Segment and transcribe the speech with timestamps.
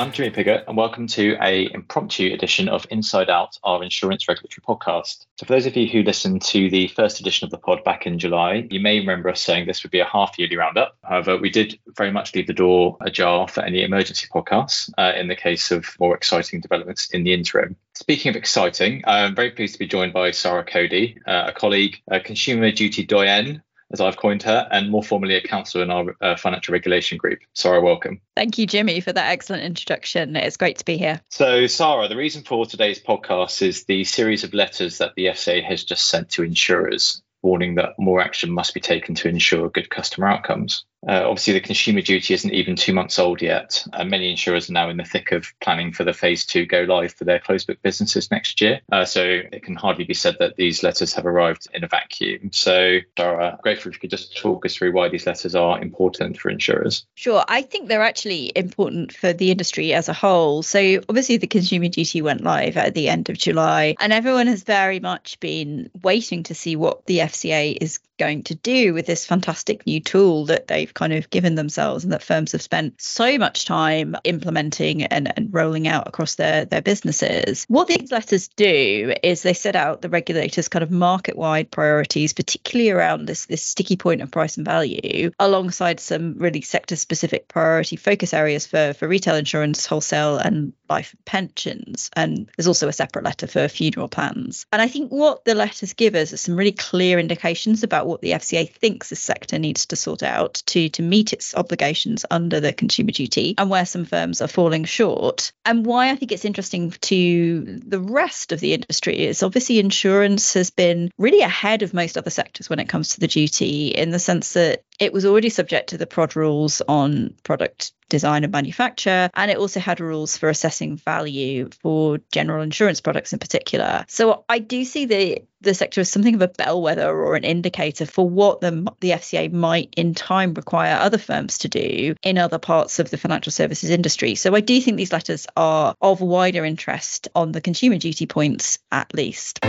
[0.00, 4.62] I'm Jimi Piggott, and welcome to a impromptu edition of Inside Out, our insurance regulatory
[4.66, 5.26] podcast.
[5.36, 8.06] So, for those of you who listened to the first edition of the pod back
[8.06, 10.96] in July, you may remember us saying this would be a half-yearly roundup.
[11.04, 15.28] However, we did very much leave the door ajar for any emergency podcasts uh, in
[15.28, 17.76] the case of more exciting developments in the interim.
[17.92, 22.00] Speaking of exciting, I'm very pleased to be joined by Sara Cody, uh, a colleague,
[22.10, 23.62] a consumer duty doyen
[23.92, 27.40] as I've coined her, and more formally a counsellor in our uh, financial regulation group.
[27.54, 28.20] Sara, welcome.
[28.36, 30.36] Thank you, Jimi, for that excellent introduction.
[30.36, 31.20] It's great to be here.
[31.30, 35.64] So, Sara, the reason for today's podcast is the series of letters that the FCA
[35.64, 39.90] has just sent to insurers warning that more action must be taken to ensure good
[39.90, 40.84] customer outcomes.
[41.08, 43.84] Uh, obviously, the consumer duty isn't even two months old yet.
[43.92, 46.82] Uh, many insurers are now in the thick of planning for the phase two go
[46.82, 48.80] live for their closed book businesses next year.
[48.92, 52.50] Uh, so it can hardly be said that these letters have arrived in a vacuum.
[52.52, 56.38] So, Sara, grateful if you could just talk us through why these letters are important
[56.38, 57.06] for insurers.
[57.14, 57.44] Sure.
[57.48, 60.62] I think they're actually important for the industry as a whole.
[60.62, 64.64] So, obviously, the consumer duty went live at the end of July, and everyone has
[64.64, 69.24] very much been waiting to see what the FCA is going to do with this
[69.24, 73.38] fantastic new tool that they've kind of given themselves and that firms have spent so
[73.38, 77.64] much time implementing and, and rolling out across their, their businesses.
[77.68, 82.32] What these letters do is they set out the regulators' kind of market wide priorities,
[82.32, 87.48] particularly around this, this sticky point of price and value, alongside some really sector specific
[87.48, 92.10] priority focus areas for, for retail insurance, wholesale, and life pensions.
[92.14, 94.66] And there's also a separate letter for funeral plans.
[94.72, 98.20] And I think what the letters give us are some really clear indications about what
[98.20, 102.60] the FCA thinks the sector needs to sort out to, to meet its obligations under
[102.60, 105.52] the consumer duty and where some firms are falling short.
[105.64, 110.54] And why I think it's interesting to the rest of the industry is obviously insurance
[110.54, 114.10] has been really ahead of most other sectors when it comes to the duty in
[114.10, 118.52] the sense that it was already subject to the PROD rules on product design and
[118.52, 124.04] manufacture, and it also had rules for assessing value for general insurance products in particular.
[124.08, 128.06] So I do see the the sector as something of a bellwether or an indicator
[128.06, 132.58] for what the the FCA might in time require other firms to do in other
[132.58, 134.34] parts of the financial services industry.
[134.34, 138.78] So I do think these letters are of wider interest on the consumer duty points
[138.90, 139.60] at least.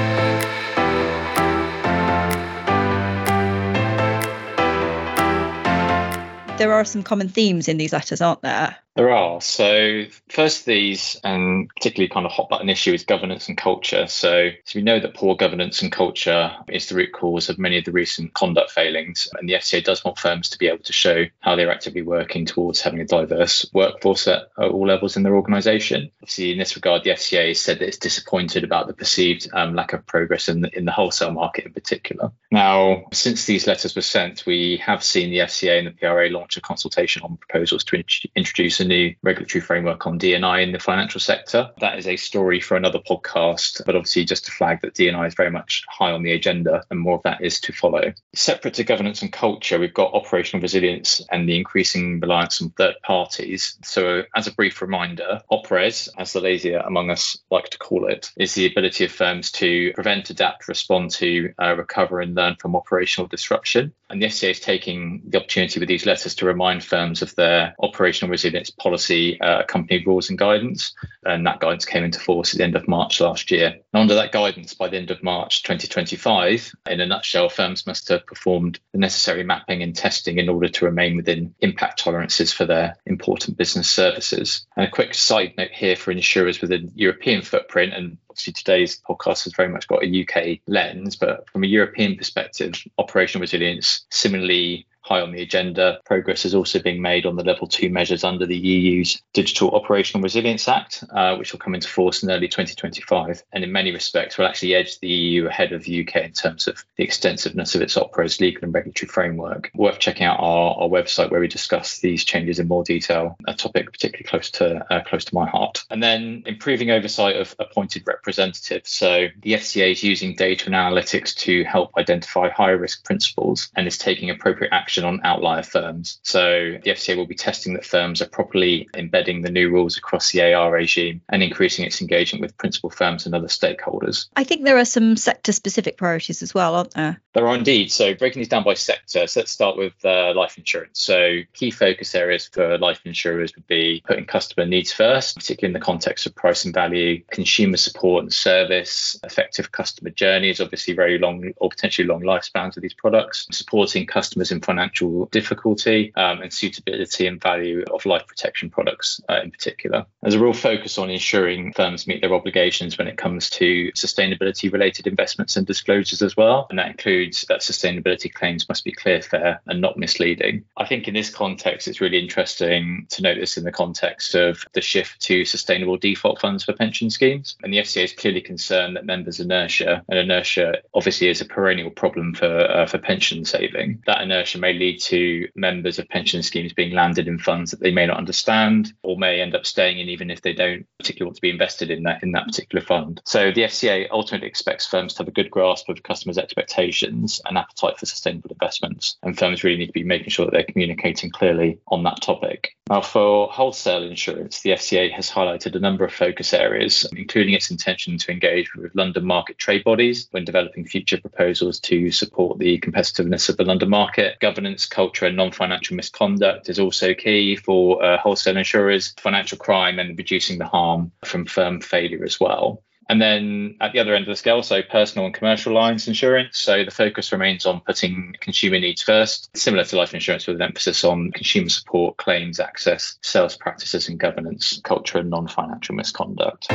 [6.61, 8.77] There are some common themes in these letters, aren't there?
[8.96, 9.40] There are.
[9.40, 14.06] So, first of these, and particularly kind of hot button issue, is governance and culture.
[14.07, 17.78] So, so, we know that poor governance and culture is the root cause of many
[17.78, 19.29] of the recent conduct failings.
[19.40, 22.46] And the FCA does want firms to be able to show how they're actively working
[22.46, 26.12] towards having a diverse workforce at all levels in their organisation.
[26.22, 29.94] Obviously, in this regard, the FCA said that it's disappointed about the perceived um, lack
[29.94, 32.34] of progress in the, in the wholesale market in particular.
[32.52, 36.58] Now, since these letters were sent, we have seen the FCA and the PRA launch
[36.58, 38.03] a consultation on proposals to in-
[38.35, 41.69] introduce a new regulatory framework on D&I in the financial sector.
[41.80, 45.36] That is a story for another podcast, but obviously just to flag that D&I is
[45.36, 48.14] very much high on the agenda and more of that is to follow.
[48.34, 52.96] Separate to governance and culture, we've got operational resilience and the increasing reliance on third
[53.03, 53.78] parties.
[53.84, 58.31] So as a brief reminder, OPRES, as the lazier among us like to call it,
[58.38, 62.75] is the ability of firms to prevent, adapt, respond to, uh, recover and learn from
[62.75, 63.94] operational disruption.
[64.11, 67.75] And the FCA is taking the opportunity with these letters to remind firms of their
[67.79, 69.63] operational resilience policy uh,
[70.05, 70.94] rules and guidance.
[71.25, 73.67] And that guidance came into force at the end of March last year.
[73.94, 78.09] And under that guidance, by the end of March 2025, in a nutshell, firms must
[78.09, 82.66] have performed the necessary mapping and testing in order to remain within impact tolerances for
[82.66, 84.66] their important business services.
[84.75, 89.00] And a quick side note here for insurers with a European footprint, and obviously today's
[89.02, 94.06] podcast has very much got a UK lens, but from a European perspective, operational resilience
[94.09, 95.99] similarly high on the agenda.
[96.05, 100.23] Progress is also being made on the level two measures under the EU's Digital Operational
[100.23, 103.44] Resilience Act, uh, which will come into force in early 2025.
[103.51, 106.67] And in many respects, will actually edge the EU ahead of the UK in terms
[106.67, 109.69] of the extensiveness of its OPRES legal and regulatory framework.
[109.75, 113.53] Worth checking out our, our website where we discuss these changes in more detail, a
[113.53, 115.84] topic particularly close to uh, close to my heart.
[115.90, 118.91] And then improving oversight of appointed representatives.
[118.91, 123.87] So the FCA is using data and analytics to help identify higher risk principals and
[123.87, 126.20] is taking appropriate action on outlier firms.
[126.24, 130.32] So the FCA will be testing that firms are properly embedding the new rules across
[130.32, 134.28] the AR regime and increasing its engagement with principal firms and other stakeholders.
[134.36, 137.22] I think there are some sector specific priorities as well, aren't there?
[137.33, 137.91] There are indeed.
[137.91, 141.01] So breaking these down by sector, so let's start with uh, life insurance.
[141.01, 145.79] So key focus areas for life insurers would be putting customer needs first, particularly in
[145.79, 151.17] the context of price and value, consumer support and service, effective customer journeys, obviously very
[151.17, 156.51] long or potentially long lifespans of these products, supporting customers in financial difficulty, um, and
[156.51, 160.05] suitability and value of life protection products uh, in particular.
[160.22, 164.72] There's a real focus on ensuring firms meet their obligations when it comes to sustainability
[164.72, 166.67] related investments and disclosures as well.
[166.69, 170.64] And that includes includes that sustainability claims must be clear, fair, and not misleading.
[170.78, 174.64] I think in this context, it's really interesting to note this in the context of
[174.73, 177.58] the shift to sustainable default funds for pension schemes.
[177.64, 181.91] And the FCA is clearly concerned that members' inertia, and inertia obviously is a perennial
[181.91, 186.74] problem for, uh, for pension saving, that inertia may lead to members of pension schemes
[186.74, 190.09] being landed in funds that they may not understand or may end up staying in
[190.09, 193.22] even if they don't particularly want to be invested in that in that particular fund.
[193.26, 197.41] So the FCA ultimately expects firms to have a good grasp of customers' expectations ambitions
[197.46, 199.17] and appetite for sustainable investments.
[199.23, 202.75] And firms really need to be making sure that they're communicating clearly on that topic.
[202.90, 207.72] Now, for wholesale insurance, the FCA has highlighted a number of focus areas, including its
[207.72, 212.79] intention to engage with London market trade bodies when developing future proposals to support the
[212.79, 214.40] competitiveness of the London market.
[214.40, 219.99] Governance, culture, and non financial misconduct is also key for uh, wholesale insurers, financial crime,
[219.99, 222.84] and reducing the harm from firm failure as well.
[223.11, 226.58] And then at the other end of the scale, so personal and commercial lines insurance.
[226.58, 230.61] So the focus remains on putting consumer needs first, similar to life insurance, with an
[230.61, 236.72] emphasis on consumer support, claims access, sales practices and governance, culture, and non financial misconduct.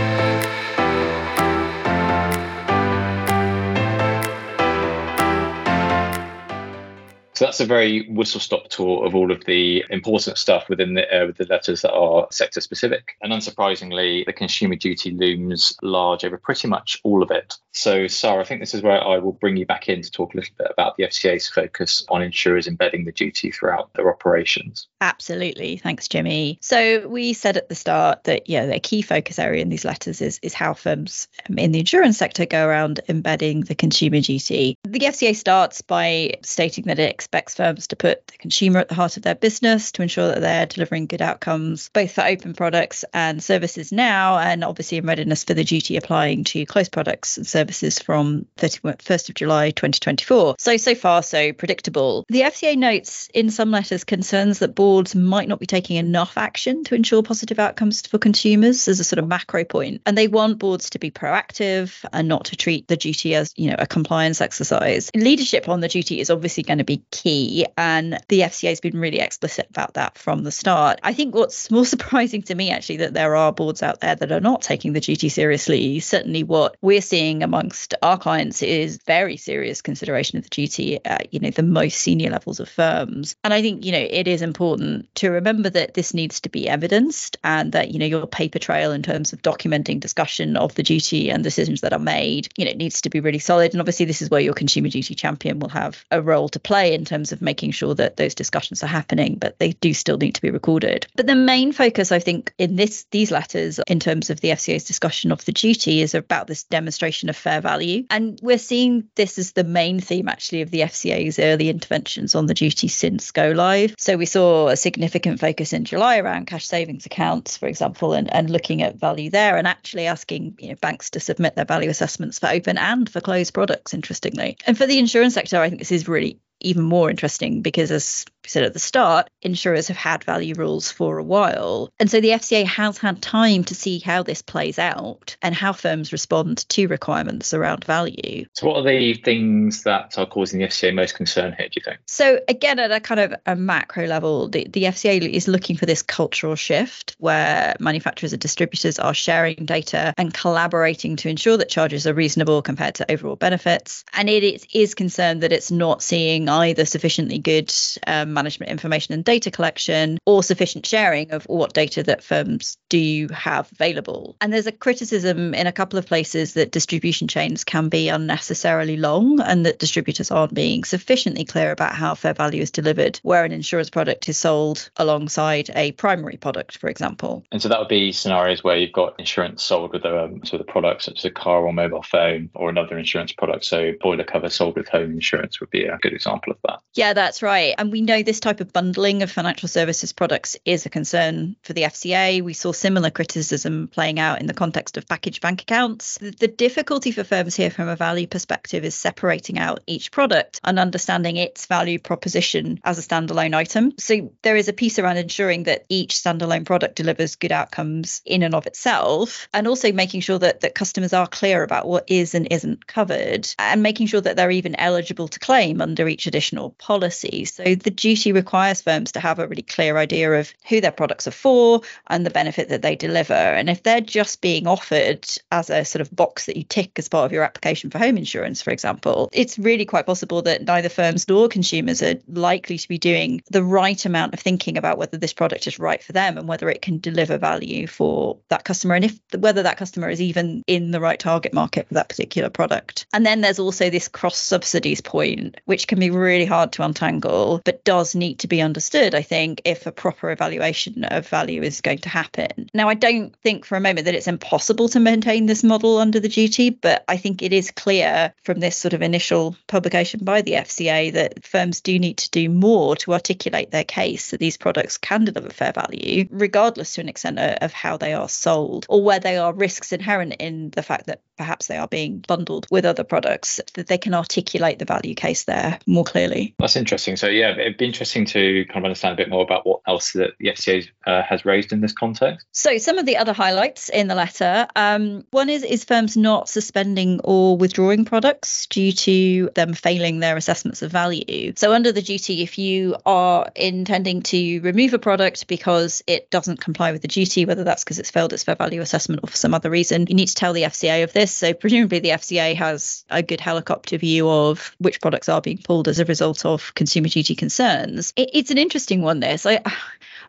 [7.37, 11.07] So that's a very whistle stop tour of all of the important stuff within the,
[11.15, 13.15] uh, the letters that are sector specific.
[13.21, 17.53] And unsurprisingly, the consumer duty looms large over pretty much all of it.
[17.73, 20.33] So, Sara, I think this is where I will bring you back in to talk
[20.33, 24.89] a little bit about the FCA's focus on insurers embedding the duty throughout their operations.
[25.01, 25.77] Absolutely.
[25.77, 26.57] Thanks, Jimi.
[26.63, 30.23] So, we said at the start that, yeah, their key focus area in these letters
[30.23, 34.77] is, is how firms um, in the insurance sector go around embedding the consumer duty.
[34.85, 38.95] The FCA starts by stating that it expects firms to put the consumer at the
[38.95, 43.05] heart of their business to ensure that they're delivering good outcomes, both for open products
[43.13, 47.47] and services now, and obviously in readiness for the duty applying to closed products and
[47.47, 50.57] services from 31st of July 2024.
[50.59, 52.25] So, so far, so predictable.
[52.29, 56.85] The FCA notes in some letters concerns that boards might not be taking enough action
[56.85, 60.01] to ensure positive outcomes for consumers as a sort of macro point.
[60.07, 63.69] And they want boards to be proactive and not to treat the duty as, you
[63.69, 65.11] know, a compliance exercise.
[65.13, 67.67] Leadership on the duty is obviously going to be key.
[67.77, 71.01] And the FCA has been really explicit about that from the start.
[71.03, 74.31] I think what's more surprising to me, actually, that there are boards out there that
[74.31, 75.99] are not taking the duty seriously.
[75.99, 81.35] Certainly, what we're seeing amongst our clients is very serious consideration of the duty at,
[81.35, 83.35] you know, the most senior levels of firms.
[83.43, 84.76] And I think, you know, it is important
[85.15, 88.93] to remember that this needs to be evidenced and that, you know, your paper trail
[88.93, 92.73] in terms of documenting discussion of the duty and decisions that are made, you know,
[92.73, 93.73] needs to be really solid.
[93.73, 96.95] And obviously, this is where your consumer duty champion will have a role to play
[96.95, 100.35] in terms of making sure that those discussions are happening, but they do still need
[100.35, 101.07] to be recorded.
[101.17, 104.85] But the main focus, I think, in this these letters, in terms of the FCA's
[104.85, 108.05] discussion of the duty, is about this demonstration of fair value.
[108.11, 112.47] And we're seeing this as the main theme actually of the FCA's early interventions on
[112.47, 113.95] the duty since go live.
[113.99, 118.33] So we saw a significant focus in July around cash savings accounts, for example, and,
[118.33, 121.91] and looking at value there and actually asking you know, banks to submit their value
[121.91, 124.57] assessments for open and for closed products, interestingly.
[124.67, 128.25] And for the insurance sector, I think this is really even more interesting because, as
[128.45, 131.91] we said at the start, insurers have had value rules for a while.
[131.99, 135.73] And so the FCA has had time to see how this plays out and how
[135.73, 138.47] firms respond to requirements around value.
[138.55, 141.83] So, what are the things that are causing the FCA most concern here, do you
[141.85, 142.01] think?
[142.07, 145.87] So, again, at a kind of a macro level, the, the FCA is looking for
[145.87, 151.69] this cultural shift where manufacturers and distributors are sharing data and collaborating to ensure that
[151.69, 154.05] charges are reasonable compared to overall benefits.
[154.13, 157.73] And it is, is concerned that it's not seeing either sufficiently good
[158.07, 163.29] um, management information and data collection or sufficient sharing of what data that firms do
[163.33, 164.37] have available.
[164.41, 168.97] And there's a criticism in a couple of places that distribution chains can be unnecessarily
[168.97, 173.45] long and that distributors aren't being sufficiently clear about how fair value is delivered where
[173.45, 177.45] an insurance product is sold alongside a primary product, for example.
[177.53, 180.61] And so that would be scenarios where you've got insurance sold with a, um, sort
[180.61, 183.65] of product such as a car or mobile phone or another insurance product.
[183.65, 186.81] So boiler cover sold with home insurance would be a good example example of that.
[186.95, 187.75] Yeah, that's right.
[187.77, 191.75] And we know this type of bundling of financial services products is a concern for
[191.75, 192.43] the FCA.
[192.43, 196.17] We saw similar criticism playing out in the context of package bank accounts.
[196.19, 200.61] The, the difficulty for firms here from a value perspective is separating out each product
[200.65, 203.93] and understanding its value proposition as a standalone item.
[203.99, 208.43] So there is a piece around ensuring that each standalone product delivers good outcomes in
[208.43, 212.35] and of itself, and also making sure that, that customers are clear about what is
[212.35, 216.71] and isn't covered, and making sure that they're even eligible to claim under each additional
[216.71, 217.45] policy.
[217.45, 221.27] So the duty requires firms to have a really clear idea of who their products
[221.27, 223.35] are for and the benefit that they deliver.
[223.35, 227.09] And if they're just being offered as a sort of box that you tick as
[227.09, 230.89] part of your application for home insurance, for example, it's really quite possible that neither
[230.89, 235.17] firms nor consumers are likely to be doing the right amount of thinking about whether
[235.17, 238.95] this product is right for them and whether it can deliver value for that customer
[238.95, 242.51] and if whether that customer is even in the right target market for that particular
[242.51, 243.07] product.
[243.13, 247.61] And then there's also this cross subsidies point, which can be really hard to untangle,
[247.65, 251.81] but does need to be understood, I think, if a proper evaluation of value is
[251.81, 252.71] going to happen.
[252.75, 256.21] Now, I don't think for a moment that it's impossible to maintain this model under
[256.21, 260.43] the duty, but I think it is clear from this sort of initial publication by
[260.43, 264.57] the FCA that firms do need to do more to articulate their case that these
[264.57, 269.03] products can deliver fair value, regardless to an extent of how they are sold or
[269.03, 272.85] where they are risks inherent in the fact that perhaps they are being bundled with
[272.85, 276.55] other products, that they can articulate the value case there more clearly.
[276.59, 277.17] That's interesting.
[277.17, 280.13] So, yeah, it'd be interesting to kind of understand a bit more about what else
[280.13, 282.47] that the FCA uh, has raised in this context.
[282.53, 286.49] So, some of the other highlights in the letter um, one is, is firms not
[286.49, 291.53] suspending or withdrawing products due to them failing their assessments of value.
[291.57, 296.61] So, under the duty, if you are intending to remove a product because it doesn't
[296.61, 299.37] comply with the duty, whether that's because it's failed its fair value assessment or for
[299.37, 301.26] some other reason, you need to tell the FCA of this.
[301.33, 305.89] So, presumably, the FCA has a good helicopter view of which products are being pulled
[305.89, 308.13] as a result of consumer duty concerns.
[308.17, 309.47] It, it's an interesting one, this.
[309.47, 309.61] I,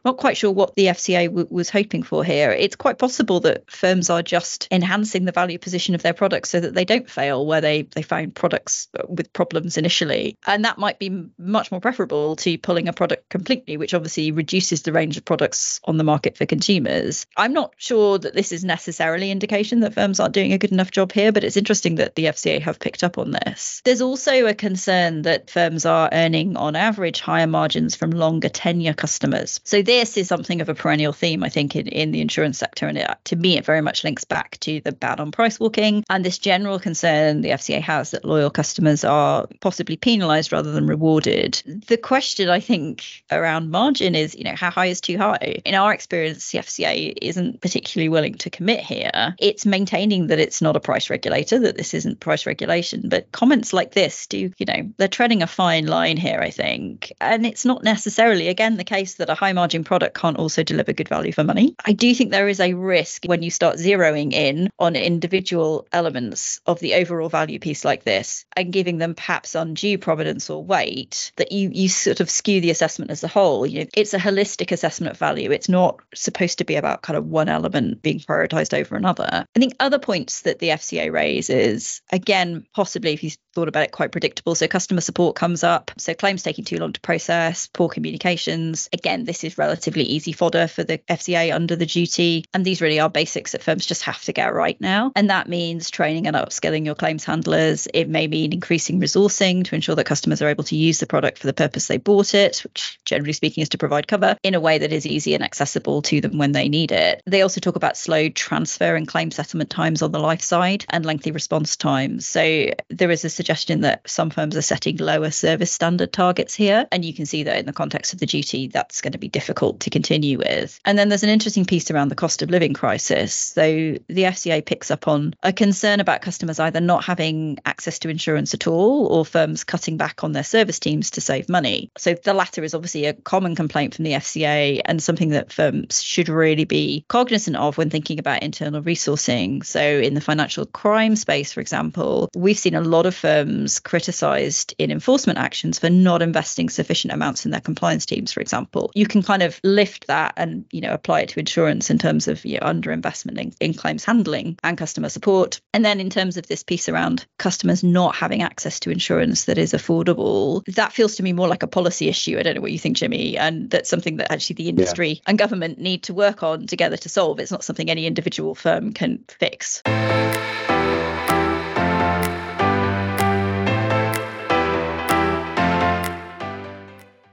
[0.08, 2.52] not quite sure what the FCA w- was hoping for here.
[2.52, 6.62] It's quite possible that firms are just enhancing the value position of their products so
[6.62, 10.38] that they don't fail where they, they found products uh, with problems initially.
[10.48, 14.84] And that might be much more preferable to pulling a product completely, which obviously reduces
[14.84, 17.26] the range of products on the market for consumers.
[17.36, 20.92] I'm not sure that this is necessarily indication that firms aren't doing a good enough
[20.92, 23.82] job here, but it's interesting that the FCA have picked up on this.
[23.84, 28.94] There's also a concern that firms are earning on average higher margins from longer tenure
[28.94, 29.60] customers.
[29.66, 32.88] So this is something of a perennial theme, I think, in, in the insurance sector.
[32.88, 36.04] And it, to me, it very much links back to the ban on price walking
[36.10, 40.88] and this general concern the FCA has that loyal customers are possibly penalised rather than
[40.88, 41.62] rewarded.
[41.88, 45.62] The question, I think, around margin is, you know, how high is too high?
[45.66, 49.36] In our experience, the FCA isn't particularly willing to commit here.
[49.40, 53.10] It's maintaining that it's not a price regulator, that this isn't price regulation.
[53.10, 57.12] But comments like this do, you know, they're treading a fine line here, I think.
[57.20, 60.94] And it's not necessarily, again, the case that a high margin product can't also deliver
[60.94, 61.76] good value for money.
[61.84, 66.60] I do think there is a risk when you start zeroing in on individual elements
[66.66, 71.32] of the overall value piece like this and giving them perhaps undue prominence or weight
[71.38, 73.66] that you you sort of skew the assessment as a whole.
[73.66, 75.52] You know, it's a holistic assessment of value.
[75.52, 79.46] It's not supposed to be about kind of one element being prioritized over another.
[79.56, 83.92] I think other points that the FCA raises, again, possibly if you thought about it,
[83.92, 84.54] quite predictable.
[84.54, 85.90] So customer support comes up.
[85.98, 88.88] So claims taking too long to process, poor communications.
[88.94, 92.46] Again, this is relatively easy fodder for the FCA under the duty.
[92.54, 95.12] And these really are basics that firms just have to get right now.
[95.16, 97.88] And that means training and upskilling your claims handlers.
[97.96, 101.40] It may mean increasing resourcing to ensure that customers are able to use the product
[101.40, 104.60] for the purpose they bought it, which generally speaking is to provide cover in a
[104.60, 107.24] way that is easy and accessible to them when they need it.
[107.26, 111.08] They also talk about slow transfer and claim settlement times on the life side and
[111.08, 112.28] lengthy response times.
[112.28, 116.86] So there is a suggestion that some firms are setting lower service standard targets here.
[116.92, 119.30] And you can see that in the context of the duty, that's going to be
[119.30, 120.78] difficult to continue with.
[120.84, 123.34] And then there's an interesting piece around the cost of living crisis.
[123.34, 128.10] So the FCA picks up on a concern about customers either not having access to
[128.10, 131.90] insurance at all or firms cutting back on their service teams to save money.
[131.98, 136.04] So the latter is obviously a common complaint from the FCA and something that firms
[136.04, 139.66] should really be cognizant of when thinking about internal resourcing.
[139.66, 143.37] So in the financial crime space, for example, we've seen a lot of firms
[143.84, 148.92] criticized in enforcement actions for not investing sufficient amounts in their compliance teams, for example.
[148.96, 152.28] You can kind of lift that and you know apply it to insurance in terms
[152.28, 155.62] of you know, underinvestment in, in claims handling and customer support.
[155.74, 159.58] And then in terms of this piece around customers not having access to insurance that
[159.58, 162.38] is affordable, that feels to me more like a policy issue.
[162.38, 165.22] I don't know what you think, Jimi, and that's something that actually the industry yeah.
[165.28, 167.40] and government need to work on together to solve.
[167.40, 169.82] It's not something any individual firm can fix.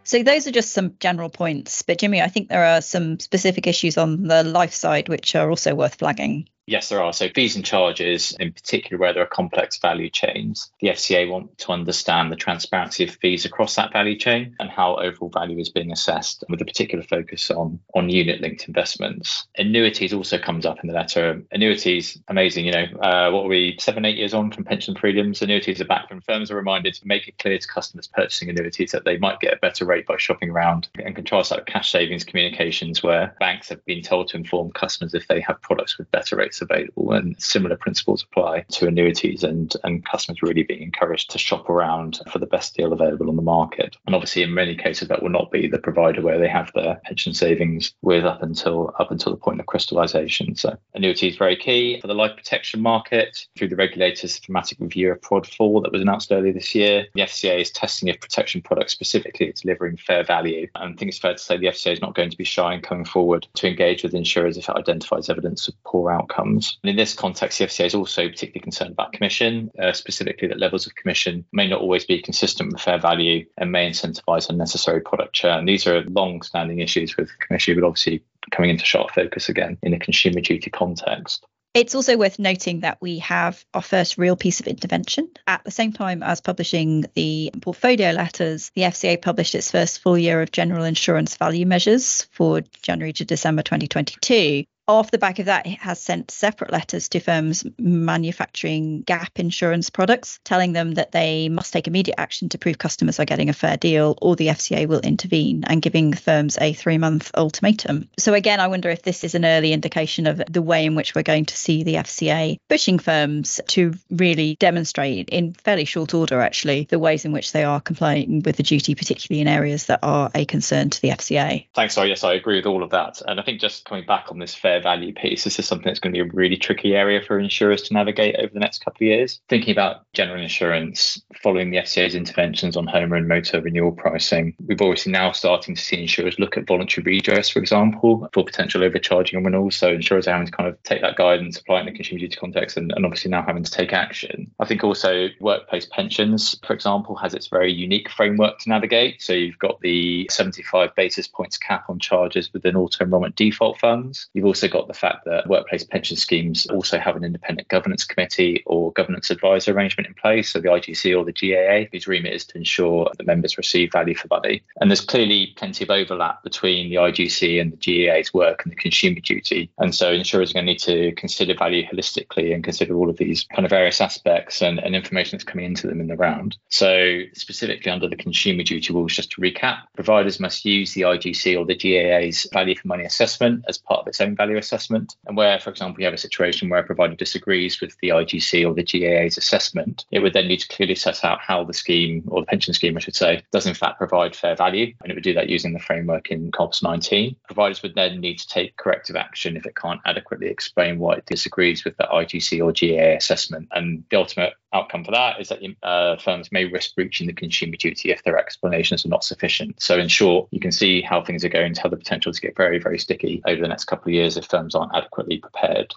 [0.04, 1.82] So those are just some general points.
[1.82, 5.50] But Jimi, I think there are some specific issues on the life side which are
[5.50, 6.49] also worth flagging.
[6.66, 7.12] Yes, there are.
[7.12, 11.59] So fees and charges, in particular where there are complex value chains, the FCA want
[11.59, 15.68] to understand the transparency of fees across that value chain and how overall value is
[15.68, 19.47] being assessed, with a particular focus on on unit linked investments.
[19.59, 21.42] Annuities also comes up in the letter.
[21.52, 22.64] Annuities, amazing.
[22.64, 25.42] You know, uh, what are we seven, eight years on from pension premiums?
[25.42, 28.92] Annuities are back, and firms are reminded to make it clear to customers purchasing annuities
[28.92, 30.88] that they might get a better rate by shopping around.
[30.94, 35.12] And contrast that with cash savings communications, where banks have been told to inform customers
[35.12, 37.12] if they have products with better rates available.
[37.12, 42.20] And similar principles apply to annuities and, and customers really being encouraged to shop around
[42.30, 43.96] for the best deal available on the market.
[44.06, 47.00] And obviously in many cases that will not be the provider where they have their
[47.04, 50.54] pension savings with up until up until the point of crystallization.
[50.56, 55.12] So annuity is very key for the life protection market through the regulator's thematic review
[55.12, 57.06] of PROD 4 that was announced earlier this year.
[57.14, 60.68] The FCA is testing if protection products specifically are delivering fair value.
[60.75, 62.75] And I think it's fair to say the FCA is not going to be shy
[62.75, 66.43] in coming forward to engage with insurers if it identifies evidence of poor outcomes.
[66.44, 70.58] And in this context, the FCA is also particularly concerned about commission, uh, specifically that
[70.58, 75.00] levels of commission may not always be consistent with fair value and may incentivize unnecessary
[75.00, 75.64] product churn.
[75.64, 79.94] These are long standing issues with commission, but obviously coming into sharp focus again in
[79.94, 81.46] a consumer duty context.
[81.72, 85.28] It's also worth noting that we have our first real piece of intervention.
[85.48, 90.16] At the same time as publishing the portfolio letters, the FCA published its first full
[90.16, 95.46] year of general insurance value measures for January to December 2022 off the back of
[95.46, 101.12] that, it has sent separate letters to firms manufacturing gap insurance products, telling them that
[101.12, 104.48] they must take immediate action to prove customers are getting a fair deal, or the
[104.48, 108.08] FCA will intervene, and giving firms a three month ultimatum.
[108.18, 111.14] So, again, I wonder if this is an early indication of the way in which
[111.14, 116.40] we're going to see the FCA pushing firms to really demonstrate in fairly short order,
[116.40, 120.00] actually, the ways in which they are complying with the duty, particularly in areas that
[120.02, 121.66] are a concern to the FCA.
[121.74, 122.08] Thanks, Sara.
[122.08, 123.22] Yes, I agree with all of that.
[123.26, 125.45] And I think just coming back on this fair fair value piece.
[125.45, 128.37] This is something that's going to be a really tricky area for insurers to navigate
[128.37, 129.40] over the next couple of years.
[129.49, 134.81] Thinking about general insurance, following the FCA's interventions on home and motor renewal pricing, we've
[134.81, 139.37] obviously now starting to see insurers look at voluntary redress, for example, for potential overcharging
[139.37, 139.76] on renewals.
[139.76, 142.21] So insurers are having to kind of take that guidance, apply it in the consumer
[142.21, 144.50] duty context, and, and obviously now having to take action.
[144.59, 149.23] I think also workplace pensions, for example, has its very unique framework to navigate.
[149.23, 154.28] So you've got the 75 basis points cap on charges within auto enrollment default funds.
[154.34, 158.04] You've also also got the fact that workplace pension schemes also have an independent governance
[158.04, 160.52] committee or governance advisor arrangement in place.
[160.52, 164.14] So the IGC or the GAA, whose remit is to ensure that members receive value
[164.14, 164.62] for money.
[164.80, 168.76] And there's clearly plenty of overlap between the IGC and the GAA's work and the
[168.76, 169.70] consumer duty.
[169.78, 173.18] And so insurers are going to need to consider value holistically and consider all of
[173.18, 176.56] these kind of various aspects and, and information that's coming into them in the round.
[176.70, 181.58] So specifically under the consumer duty rules, just to recap, providers must use the IGC
[181.58, 185.17] or the GAA's value for money assessment as part of its own value value assessment.
[185.26, 188.67] And where, for example, you have a situation where a provider disagrees with the IGC
[188.67, 192.23] or the GAA's assessment, it would then need to clearly set out how the scheme,
[192.28, 194.95] or the pension scheme, I should say, does in fact provide fair value.
[195.02, 197.36] And it would do that using the framework in COBS 19.
[197.47, 201.26] Providers would then need to take corrective action if it can't adequately explain why it
[201.26, 203.69] disagrees with the IGC or GAA assessment.
[203.73, 207.76] And the ultimate outcome for that is that uh, firms may risk breaching the consumer
[207.76, 209.80] duty if their explanations are not sufficient.
[209.80, 212.40] So, in short, you can see how things are going to have the potential to
[212.40, 215.93] get very, very sticky over the next couple of years if firms aren't adequately prepared.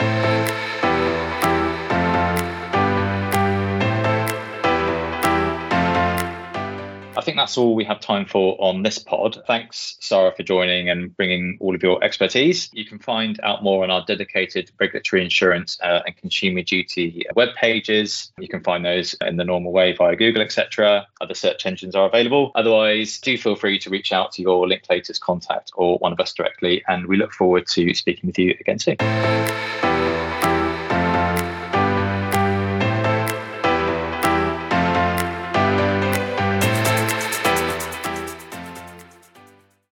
[7.18, 9.40] I think that's all we have time for on this pod.
[9.48, 12.70] Thanks, Sara, for joining and bringing all of your expertise.
[12.74, 17.50] You can find out more on our dedicated regulatory insurance uh, and consumer duty web
[17.56, 18.32] pages.
[18.38, 21.08] You can find those in the normal way via Google, etc.
[21.20, 22.52] Other search engines are available.
[22.54, 26.34] Otherwise, do feel free to reach out to your Linklaters contact or one of us
[26.34, 28.98] directly, and we look forward to speaking with you again soon.